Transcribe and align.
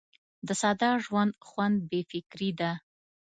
د 0.47 0.49
ساده 0.61 0.89
ژوند 1.05 1.31
خوند 1.47 1.77
بې 1.89 2.01
فکري 2.09 2.49
ده. 2.59 2.71